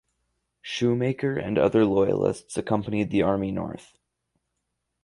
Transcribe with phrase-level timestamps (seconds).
[0.63, 3.99] Shoemaker and other loyalists accompanied the army north.